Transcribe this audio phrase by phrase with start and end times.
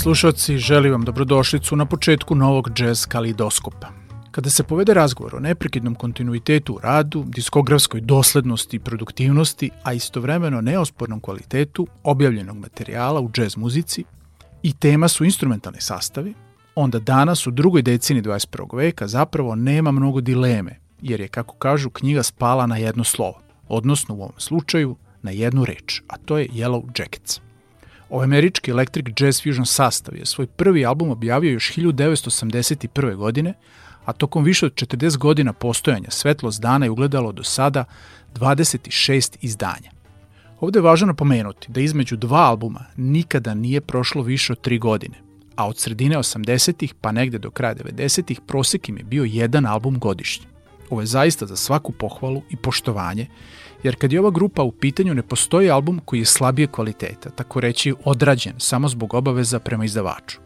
[0.00, 3.88] slušalci, želim vam dobrodošlicu na početku novog jazz kalidoskopa.
[4.30, 10.60] Kada se povede razgovor o neprekidnom kontinuitetu u radu, diskografskoj doslednosti i produktivnosti, a istovremeno
[10.60, 14.04] neospornom kvalitetu objavljenog materijala u jazz muzici
[14.62, 16.34] i tema su instrumentalni sastavi,
[16.74, 18.76] onda danas u drugoj decini 21.
[18.76, 24.14] veka zapravo nema mnogo dileme, jer je, kako kažu, knjiga spala na jedno slovo, odnosno
[24.14, 27.49] u ovom slučaju na jednu reč, a to je Yellow Jackets.
[28.10, 33.14] Ovaj američki Electric Jazz Fusion sastav je svoj prvi album objavio još 1981.
[33.16, 33.54] godine,
[34.04, 37.84] a tokom više od 40 godina postojanja Svetlost dana je ugledalo do sada
[38.34, 39.90] 26 izdanja.
[40.60, 45.14] Ovde je važno napomenuti da između dva albuma nikada nije prošlo više od tri godine,
[45.56, 49.98] a od sredine 80-ih pa negde do kraja 90-ih prosek im je bio jedan album
[49.98, 50.46] godišnje.
[50.90, 53.26] Ovo je zaista za svaku pohvalu i poštovanje,
[53.82, 57.60] jer kad je ova grupa u pitanju ne postoji album koji je slabije kvaliteta, tako
[57.60, 60.38] reći odrađen samo zbog obaveza prema izdavaču,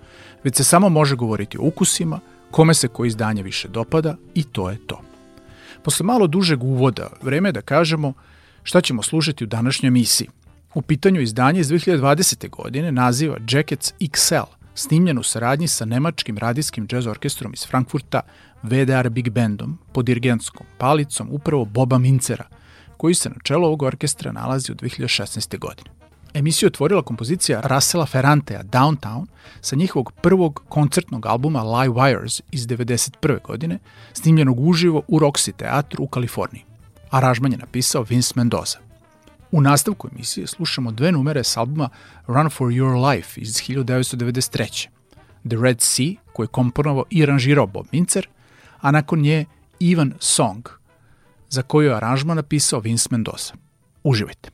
[0.45, 2.21] već se samo može govoriti o ukusima,
[2.51, 5.01] kome se koje izdanje više dopada i to je to.
[5.83, 8.13] Posle malo dužeg uvoda, vreme je da kažemo
[8.63, 10.29] šta ćemo slušati u današnjoj emisiji.
[10.75, 12.51] U pitanju izdanje iz 2020.
[12.51, 18.21] godine naziva Jackets XL, snimljen u saradnji sa nemačkim radijskim džez orkestrom iz Frankfurta
[18.63, 22.45] VDR Big Bandom pod dirigentskom palicom upravo Boba Mincera,
[23.05, 25.59] koji se na čelu ovog orkestra nalazi od 2016.
[25.59, 25.91] godine.
[26.35, 29.27] Emisiju otvorila kompozicija Russella Ferrantea Downtown
[29.61, 33.43] sa njihovog prvog koncertnog albuma Live Wires iz 1991.
[33.43, 33.79] godine,
[34.13, 36.65] snimljenog uživo u Roxy teatru u Kaliforniji.
[37.11, 38.79] Aranžman je napisao Vince Mendoza.
[39.53, 41.89] U nastavku emisije slušamo dve numere s albuma
[42.27, 44.89] Run for Your Life iz 1993.
[45.49, 48.29] The Red Sea, koji je komponovao i aranžirao Bob Mincer,
[48.81, 49.45] a nakon nje
[49.81, 50.69] Even Song,
[51.55, 53.55] za koju je aranžman napisao Vince Mendoza.
[54.03, 54.51] Uživajte!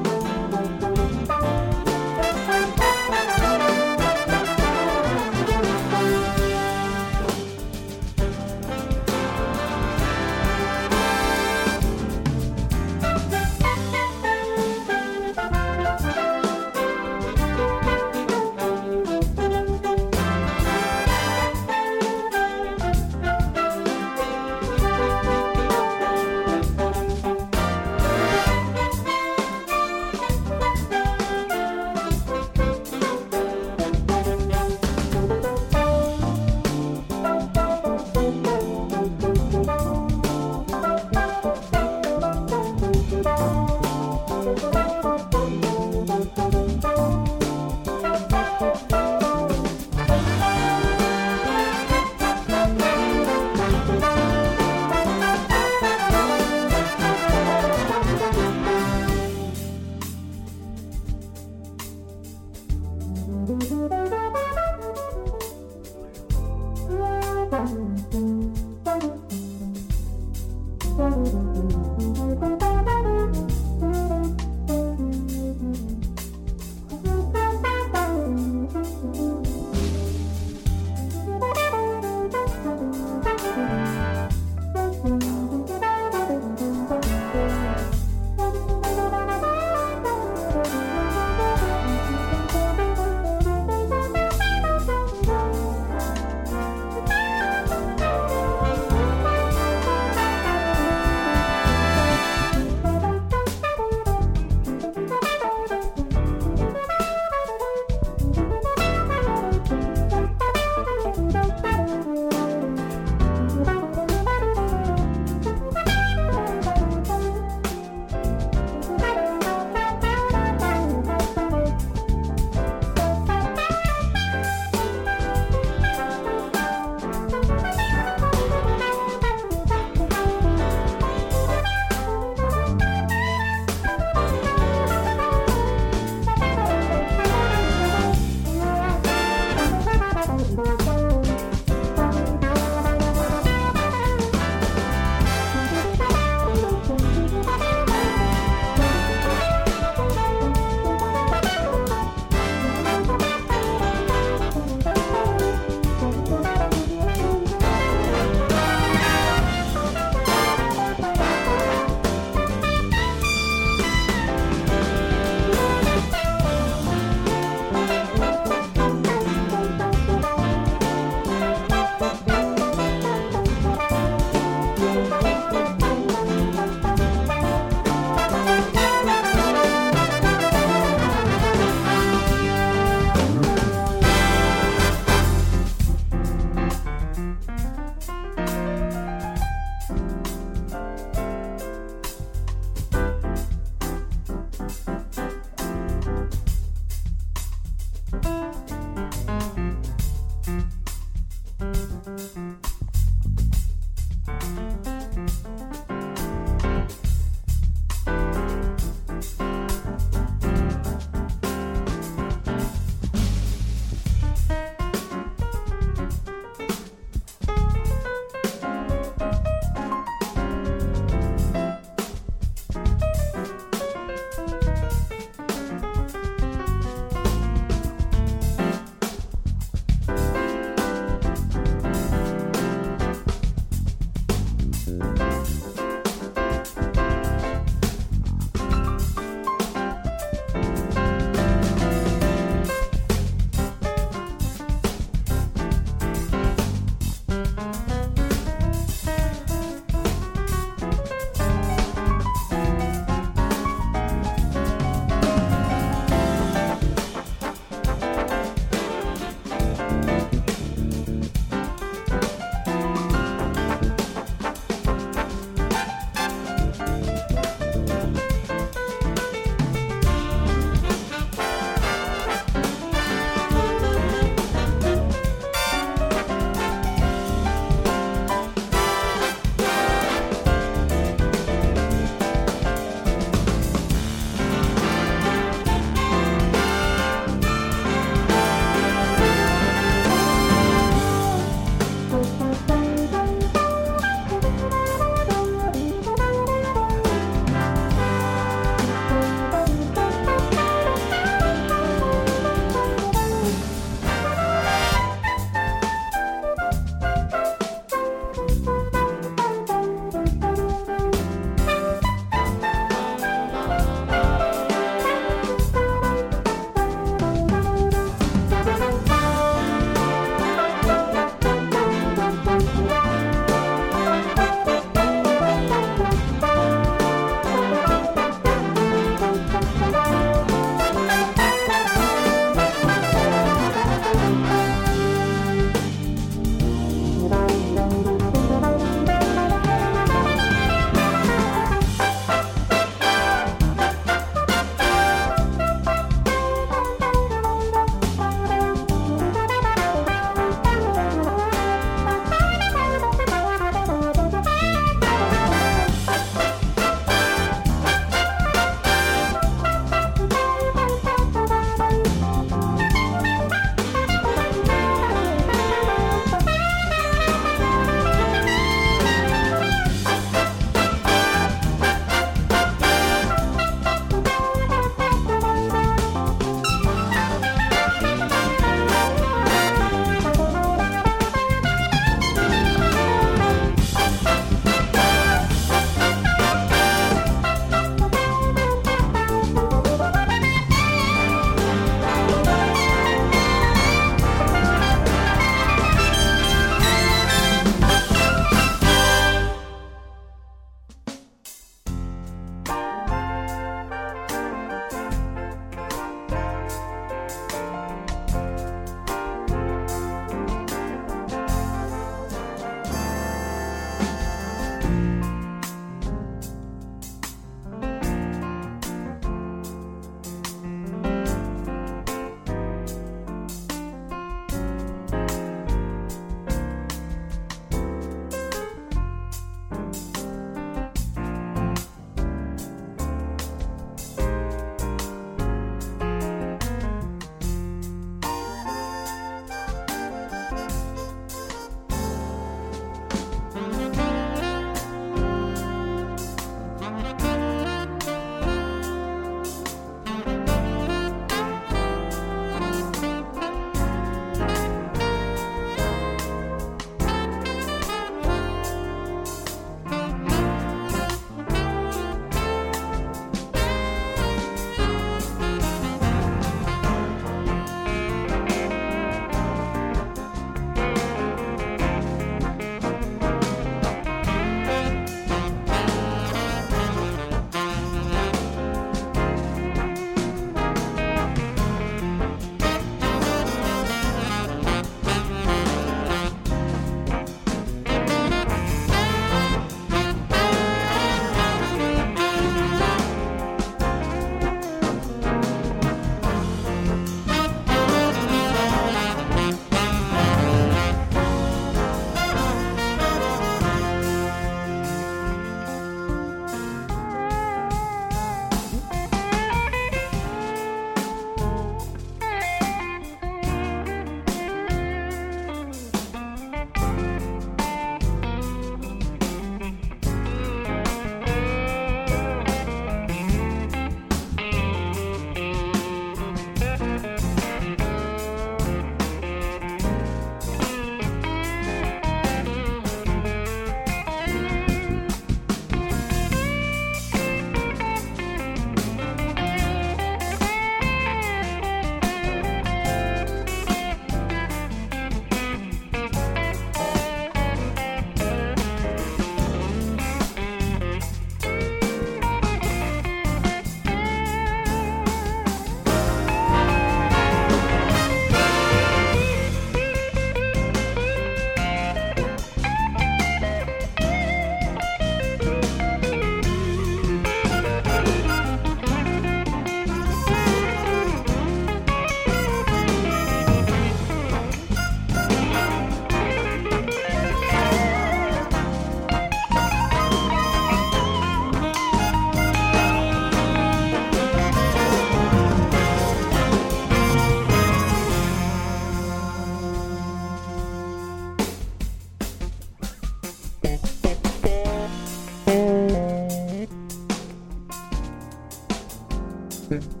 [599.71, 600.00] удовольствие.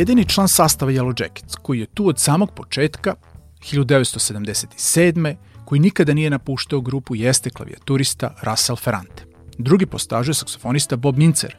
[0.00, 3.14] Jedini član sastava Yellow Jackets koji je tu od samog početka
[3.60, 5.36] 1977.
[5.64, 9.24] koji nikada nije napuštao grupu jeste klavijaturista Russell Ferrante.
[9.58, 11.56] Drugi postažu je saksofonista Bob Mincer,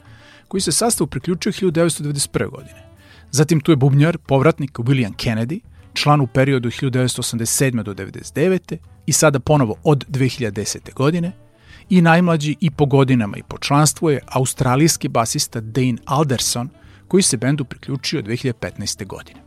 [0.47, 2.49] koji se sastavu priključio 1991.
[2.49, 2.83] godine.
[3.31, 5.59] Zatim tu je bubnjar, povratnik William Kennedy,
[5.93, 7.83] član u periodu 1987.
[7.83, 8.77] do 1999.
[9.05, 10.93] i sada ponovo od 2010.
[10.93, 11.31] godine,
[11.89, 16.69] i najmlađi i po godinama i po članstvu je australijski basista Dane Alderson,
[17.11, 19.05] koji se bendu priključio 2015.
[19.05, 19.39] godine.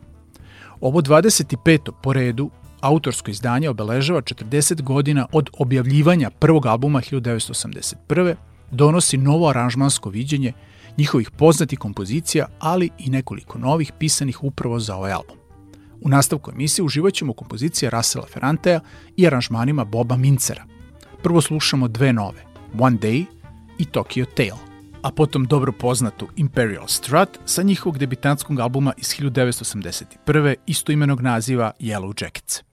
[0.81, 1.91] Ovo 25.
[2.03, 2.49] po redu
[2.81, 8.35] autorsko izdanje obeležava 40 godina od objavljivanja prvog albuma 1981.
[8.71, 10.53] donosi novo aranžmansko viđenje
[10.97, 15.37] njihovih poznatih kompozicija, ali i nekoliko novih pisanih upravo za ovaj album.
[16.01, 18.79] U nastavku emisije uživat ćemo kompozicije Russella Ferrantea
[19.17, 20.65] i aranžmanima Boba Mincera.
[21.23, 22.45] Prvo slušamo dve nove,
[22.79, 23.25] One Day
[23.77, 24.74] i Tokyo Tale,
[25.05, 30.55] a potom dobro poznatu Imperial Strut sa njihovog debitanskog albuma iz 1981.
[30.65, 32.63] istoimenog naziva Yellow Jackets.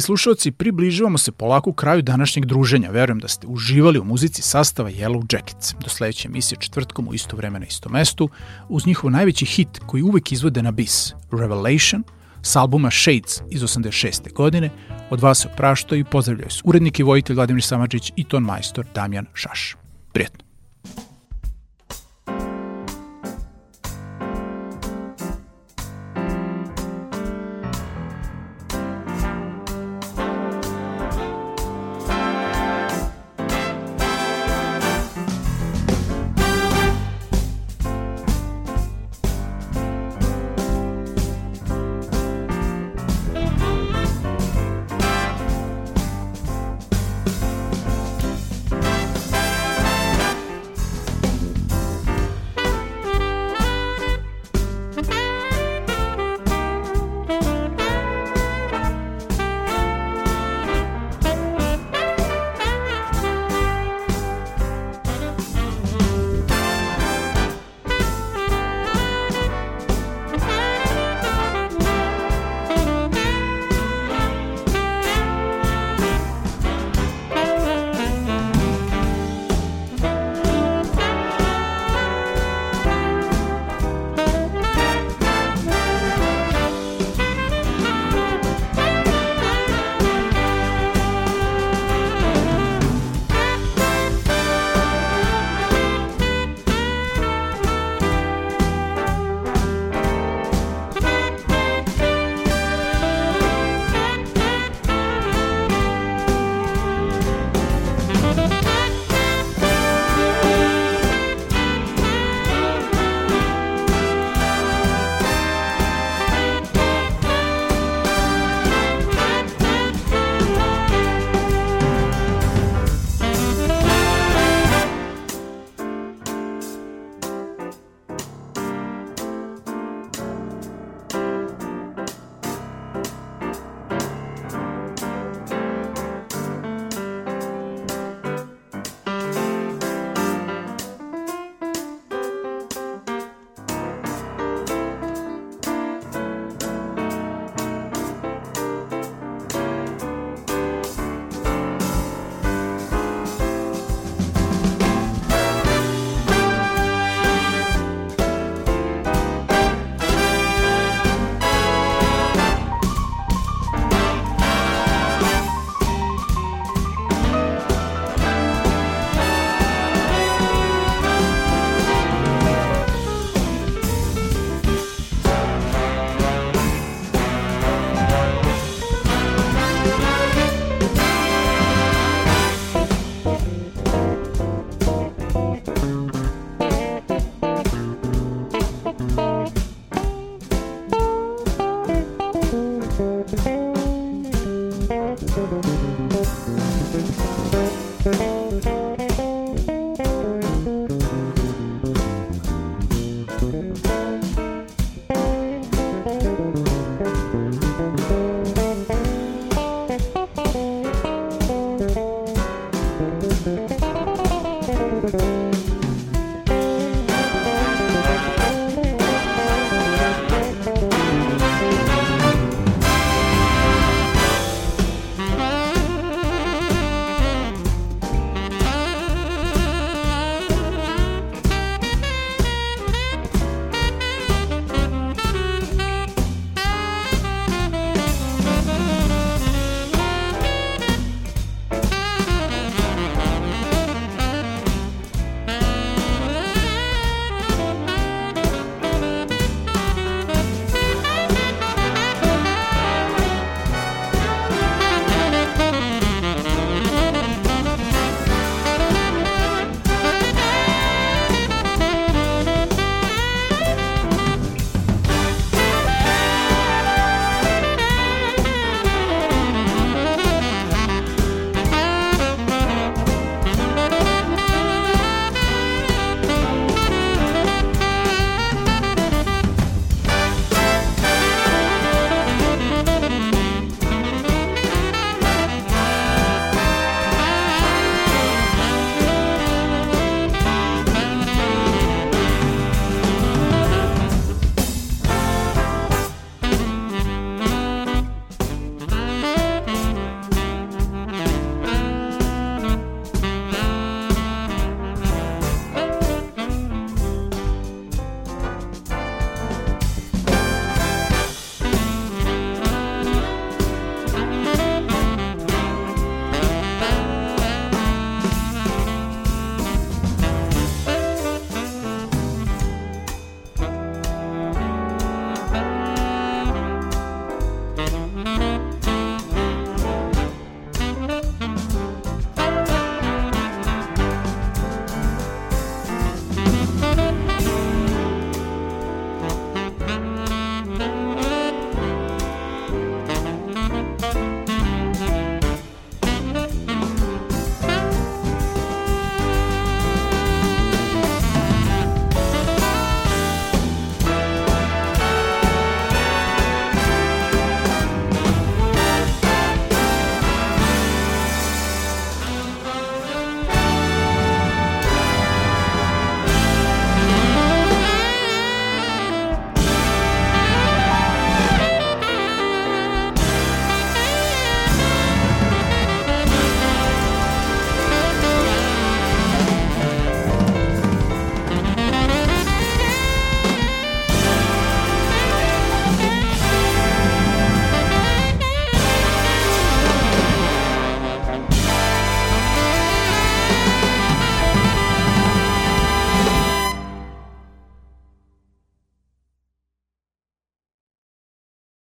[0.00, 2.90] Dragi slušalci, približavamo se polako kraju današnjeg druženja.
[2.90, 5.74] Verujem da ste uživali u muzici sastava Yellow Jackets.
[5.80, 8.28] Do sledeće emisije četvrtkom u isto vreme na isto mestu,
[8.68, 12.02] uz njihov najveći hit koji uvek izvode na bis, Revelation,
[12.42, 14.32] s albuma Shades iz 86.
[14.32, 14.70] godine,
[15.10, 18.86] od vas se opraštaju i pozdravljaju se urednik i vojitelj Vladimir Samadžić i ton majstor
[18.94, 19.76] Damjan Šaš.
[20.12, 20.49] Prijetno!